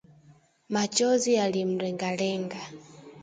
[0.69, 2.59] Machozi yalimlengalenga